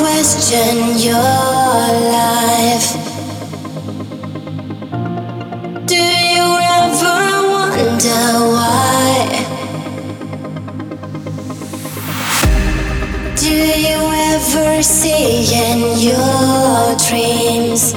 question 0.00 0.96
your 0.96 1.84
life? 2.16 2.88
Do 5.84 6.02
you 6.34 6.48
ever 6.78 7.18
wonder 7.54 8.24
why? 8.54 9.44
Do 13.36 13.54
you 13.86 14.00
ever 14.32 14.82
see 14.82 15.52
in 15.68 15.78
your 16.08 16.96
dreams 17.06 17.92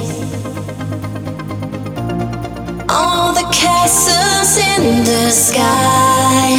all 2.90 3.32
the 3.32 3.48
castles 3.50 4.52
in 4.58 5.04
the 5.04 5.30
sky? 5.30 6.53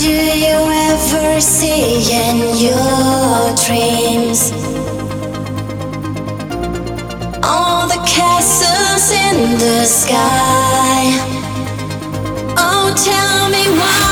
Do 0.00 0.06
you 0.12 0.58
ever 0.92 1.40
see 1.40 2.12
in 2.12 2.36
your 2.56 3.52
dreams 3.66 4.52
all 7.42 7.88
the 7.88 8.00
castles 8.06 9.10
in 9.10 9.58
the 9.58 9.84
sky? 9.84 11.18
Oh, 12.56 12.94
tell 12.96 13.50
me 13.50 13.64
why. 13.76 14.07